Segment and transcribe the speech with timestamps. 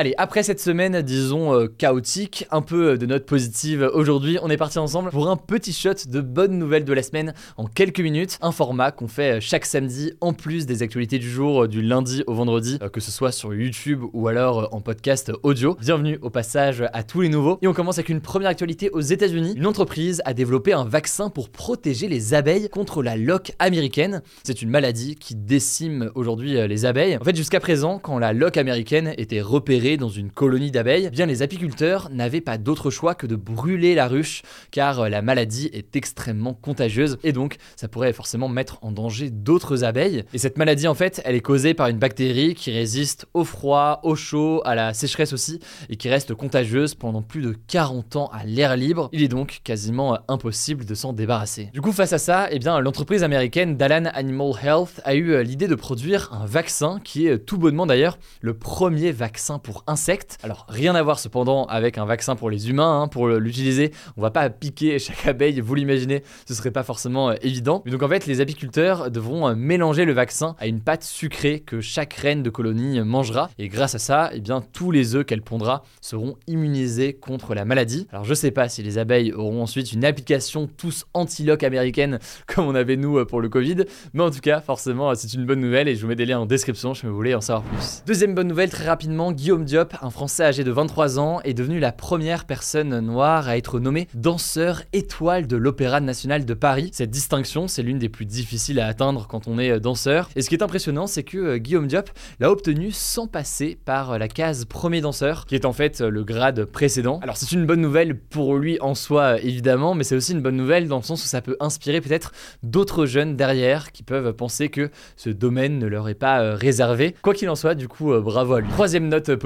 [0.00, 4.48] Allez, après cette semaine, disons, euh, chaotique, un peu euh, de notes positives aujourd'hui, on
[4.48, 7.98] est parti ensemble pour un petit shot de bonnes nouvelles de la semaine en quelques
[7.98, 8.38] minutes.
[8.40, 12.22] Un format qu'on fait euh, chaque samedi en plus des actualités du jour, du lundi
[12.28, 15.76] au vendredi, que ce soit sur YouTube ou alors en podcast audio.
[15.80, 17.58] Bienvenue au passage à tous les nouveaux.
[17.60, 19.54] Et on commence avec une première actualité aux États-Unis.
[19.56, 24.22] Une entreprise a développé un vaccin pour protéger les abeilles contre la loque américaine.
[24.44, 27.18] C'est une maladie qui décime aujourd'hui les abeilles.
[27.20, 31.10] En fait, jusqu'à présent, quand la loque américaine était repérée, dans une colonie d'abeilles, eh
[31.10, 35.22] bien les apiculteurs n'avaient pas d'autre choix que de brûler la ruche car euh, la
[35.22, 40.24] maladie est extrêmement contagieuse et donc ça pourrait forcément mettre en danger d'autres abeilles.
[40.34, 44.00] Et cette maladie en fait, elle est causée par une bactérie qui résiste au froid,
[44.02, 48.30] au chaud, à la sécheresse aussi et qui reste contagieuse pendant plus de 40 ans
[48.32, 49.08] à l'air libre.
[49.12, 51.70] Il est donc quasiment euh, impossible de s'en débarrasser.
[51.72, 55.42] Du coup face à ça, eh bien l'entreprise américaine Dalan Animal Health a eu euh,
[55.42, 60.38] l'idée de produire un vaccin qui est tout bonnement d'ailleurs le premier vaccin pour insectes.
[60.42, 63.02] Alors rien à voir cependant avec un vaccin pour les humains.
[63.02, 63.08] Hein.
[63.08, 67.34] Pour l'utiliser, on va pas piquer chaque abeille, vous l'imaginez, ce serait pas forcément euh,
[67.42, 67.82] évident.
[67.86, 71.80] Donc en fait, les apiculteurs devront euh, mélanger le vaccin à une pâte sucrée que
[71.80, 73.50] chaque reine de colonie mangera.
[73.58, 77.64] Et grâce à ça, eh bien tous les œufs qu'elle pondra seront immunisés contre la
[77.64, 78.06] maladie.
[78.12, 82.66] Alors je sais pas si les abeilles auront ensuite une application tous anti-lock américaine comme
[82.66, 85.60] on avait nous euh, pour le Covid, mais en tout cas, forcément, c'est une bonne
[85.60, 88.02] nouvelle et je vous mets des liens en description si vous voulez en savoir plus.
[88.06, 91.78] Deuxième bonne nouvelle très rapidement, Guillaume Diop, un Français âgé de 23 ans, est devenu
[91.78, 96.88] la première personne noire à être nommée danseur étoile de l'Opéra national de Paris.
[96.94, 100.30] Cette distinction, c'est l'une des plus difficiles à atteindre quand on est euh, danseur.
[100.36, 102.08] Et ce qui est impressionnant, c'est que euh, Guillaume Diop
[102.40, 106.24] l'a obtenu sans passer par euh, la case premier danseur, qui est en fait le
[106.24, 107.20] grade précédent.
[107.22, 110.56] Alors c'est une bonne nouvelle pour lui en soi, évidemment, mais c'est aussi une bonne
[110.56, 112.32] nouvelle dans le sens où ça peut inspirer peut-être
[112.62, 117.14] d'autres jeunes derrière qui peuvent penser que ce domaine ne leur est pas réservé.
[117.20, 118.70] Quoi qu'il en soit, du coup, bravo à lui.
[118.70, 119.36] Troisième note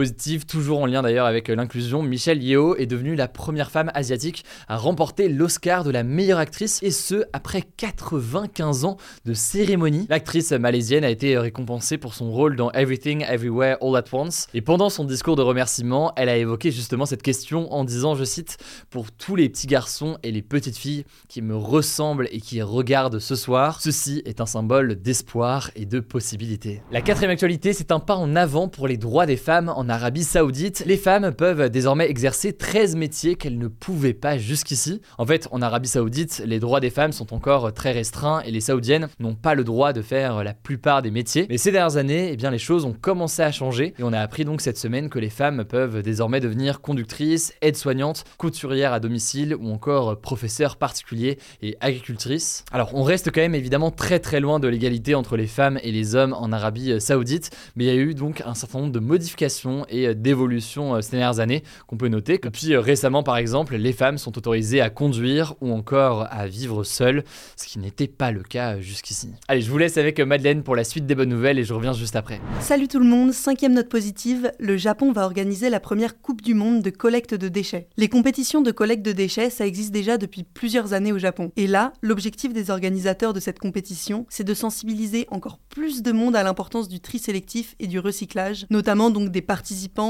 [0.46, 4.44] toujours en lien d'ailleurs avec euh, l'inclusion, Michelle Yeoh est devenue la première femme asiatique
[4.68, 10.06] à remporter l'Oscar de la meilleure actrice, et ce, après 95 ans de cérémonie.
[10.08, 14.60] L'actrice malaisienne a été récompensée pour son rôle dans Everything Everywhere All at Once, et
[14.60, 18.58] pendant son discours de remerciement, elle a évoqué justement cette question en disant, je cite,
[18.90, 23.18] Pour tous les petits garçons et les petites filles qui me ressemblent et qui regardent
[23.18, 26.82] ce soir, ceci est un symbole d'espoir et de possibilité.
[26.90, 30.24] La quatrième actualité, c'est un pas en avant pour les droits des femmes en Arabie
[30.24, 35.02] Saoudite, les femmes peuvent désormais exercer 13 métiers qu'elles ne pouvaient pas jusqu'ici.
[35.18, 38.62] En fait, en Arabie Saoudite, les droits des femmes sont encore très restreints et les
[38.62, 41.44] saoudiennes n'ont pas le droit de faire la plupart des métiers.
[41.50, 44.20] Mais ces dernières années, eh bien, les choses ont commencé à changer et on a
[44.20, 49.54] appris donc cette semaine que les femmes peuvent désormais devenir conductrices, aides-soignantes, couturières à domicile
[49.54, 52.64] ou encore professeurs particuliers et agricultrices.
[52.72, 55.92] Alors, on reste quand même évidemment très très loin de l'égalité entre les femmes et
[55.92, 58.98] les hommes en Arabie Saoudite, mais il y a eu donc un certain nombre de
[58.98, 62.38] modifications et euh, d'évolution euh, ces dernières années qu'on peut noter.
[62.38, 66.46] Que puis euh, récemment, par exemple, les femmes sont autorisées à conduire ou encore à
[66.46, 67.24] vivre seules,
[67.56, 69.30] ce qui n'était pas le cas jusqu'ici.
[69.48, 71.92] Allez, je vous laisse avec Madeleine pour la suite des bonnes nouvelles et je reviens
[71.92, 72.40] juste après.
[72.60, 76.54] Salut tout le monde, cinquième note positive, le Japon va organiser la première Coupe du
[76.54, 77.88] Monde de collecte de déchets.
[77.96, 81.52] Les compétitions de collecte de déchets, ça existe déjà depuis plusieurs années au Japon.
[81.56, 86.36] Et là, l'objectif des organisateurs de cette compétition, c'est de sensibiliser encore plus de monde
[86.36, 89.42] à l'importance du tri sélectif et du recyclage, notamment donc des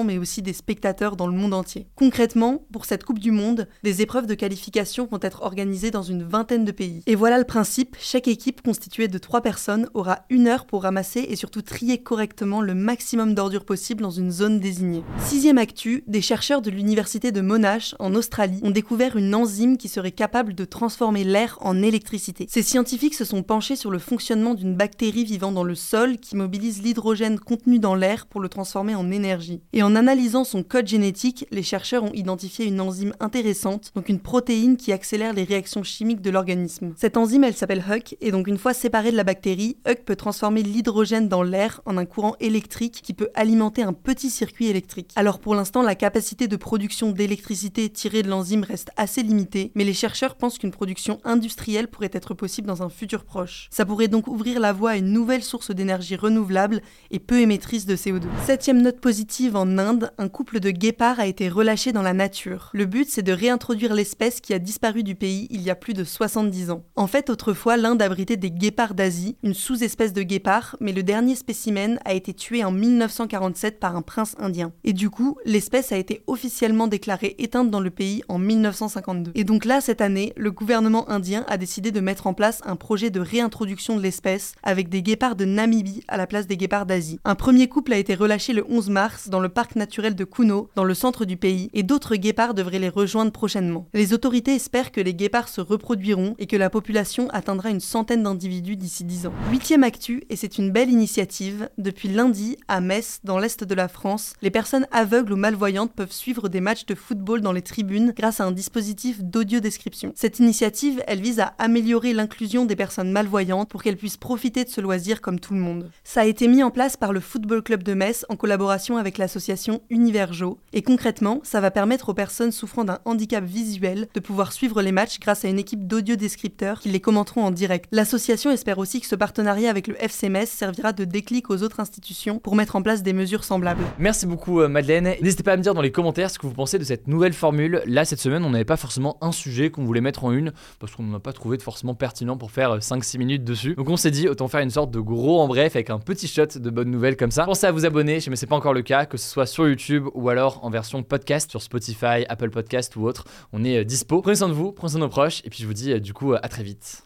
[0.05, 1.87] mais aussi des spectateurs dans le monde entier.
[1.97, 6.23] Concrètement, pour cette Coupe du Monde, des épreuves de qualification vont être organisées dans une
[6.23, 7.03] vingtaine de pays.
[7.07, 11.21] Et voilà le principe, chaque équipe constituée de trois personnes aura une heure pour ramasser
[11.29, 15.05] et surtout trier correctement le maximum d'ordures possible dans une zone désignée.
[15.19, 19.89] Sixième actu, des chercheurs de l'université de Monash, en Australie, ont découvert une enzyme qui
[19.89, 22.47] serait capable de transformer l'air en électricité.
[22.49, 26.37] Ces scientifiques se sont penchés sur le fonctionnement d'une bactérie vivant dans le sol qui
[26.37, 29.52] mobilise l'hydrogène contenu dans l'air pour le transformer en énergie.
[29.73, 34.21] Et en analysant son code génétique, les chercheurs ont identifié une enzyme intéressante, donc une
[34.21, 36.93] protéine qui accélère les réactions chimiques de l'organisme.
[36.97, 40.17] Cette enzyme, elle s'appelle HUC, et donc une fois séparée de la bactérie, HUC peut
[40.17, 45.11] transformer l'hydrogène dans l'air en un courant électrique qui peut alimenter un petit circuit électrique.
[45.17, 49.85] Alors pour l'instant, la capacité de production d'électricité tirée de l'enzyme reste assez limitée, mais
[49.85, 53.69] les chercheurs pensent qu'une production industrielle pourrait être possible dans un futur proche.
[53.71, 57.87] Ça pourrait donc ouvrir la voie à une nouvelle source d'énergie renouvelable et peu émettrice
[57.87, 58.23] de CO2.
[58.45, 62.71] Septième note positive en Inde, un couple de guépards a été relâché dans la nature.
[62.73, 65.95] Le but, c'est de réintroduire l'espèce qui a disparu du pays il y a plus
[65.95, 66.85] de 70 ans.
[66.97, 71.35] En fait, autrefois, l'Inde abritait des guépards d'Asie, une sous-espèce de guépard, mais le dernier
[71.35, 74.73] spécimen a été tué en 1947 par un prince indien.
[74.85, 79.33] Et du coup, l'espèce a été officiellement déclarée éteinte dans le pays en 1952.
[79.35, 82.77] Et donc là, cette année, le gouvernement indien a décidé de mettre en place un
[82.77, 86.87] projet de réintroduction de l'espèce avec des guépards de Namibie à la place des guépards
[86.87, 87.19] d'Asie.
[87.25, 90.69] Un premier couple a été relâché le 11 mars dans le parc naturel de Kuno,
[90.77, 93.89] dans le centre du pays, et d'autres guépards devraient les rejoindre prochainement.
[93.95, 98.25] Les autorités espèrent que les guépards se reproduiront et que la population atteindra une centaine
[98.25, 99.33] d'individus d'ici 10 ans.
[99.51, 103.89] Huitième actu, et c'est une belle initiative, depuis lundi, à Metz, dans l'est de la
[103.89, 108.13] France, les personnes aveugles ou malvoyantes peuvent suivre des matchs de football dans les tribunes
[108.15, 110.13] grâce à un dispositif d'audio description.
[110.15, 114.69] Cette initiative, elle vise à améliorer l'inclusion des personnes malvoyantes pour qu'elles puissent profiter de
[114.69, 115.91] ce loisir comme tout le monde.
[116.05, 119.22] Ça a été mis en place par le Football Club de Metz en collaboration avec
[119.23, 124.53] l'association Univerjo, et concrètement, ça va permettre aux personnes souffrant d'un handicap visuel de pouvoir
[124.53, 127.87] suivre les matchs grâce à une équipe d'audio-descripteurs qui les commenteront en direct.
[127.93, 131.79] L'association espère aussi que ce partenariat avec le FC Metz servira de déclic aux autres
[131.79, 133.85] institutions pour mettre en place des mesures semblables.
[133.99, 135.15] Merci beaucoup euh, Madeleine.
[135.23, 137.33] N'hésitez pas à me dire dans les commentaires ce que vous pensez de cette nouvelle
[137.33, 137.83] formule.
[137.87, 140.97] Là, cette semaine, on n'avait pas forcément un sujet qu'on voulait mettre en une, parce
[140.97, 143.75] qu'on n'a pas trouvé de forcément pertinent pour faire 5-6 minutes dessus.
[143.77, 146.27] Donc on s'est dit, autant faire une sorte de gros en bref avec un petit
[146.27, 147.45] shot de bonnes nouvelles comme ça.
[147.45, 149.69] Pensez à vous abonner, si ce n'est pas encore le cas, que ce soit sur
[149.69, 153.27] YouTube ou alors en version podcast sur Spotify, Apple Podcast ou autre.
[153.53, 154.23] On est euh, dispo.
[154.23, 156.01] Prenez soin de vous, prenez soin de nos proches, et puis je vous dis euh,
[156.01, 157.03] du coup à très vite.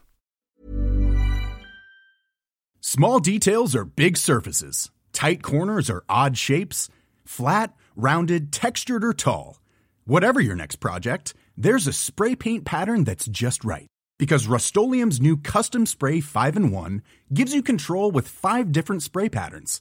[2.81, 4.93] Small details are big surfaces.
[5.13, 6.89] Tight corners are odd shapes.
[7.25, 9.61] Flat, rounded, textured or tall.
[10.07, 13.89] Whatever your next project, there's a spray paint pattern that's just right.
[14.17, 17.03] Because Rust new Custom Spray 5 in 1
[17.35, 19.81] gives you control with five different spray patterns.